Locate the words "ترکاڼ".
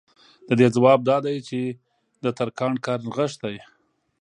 2.37-2.73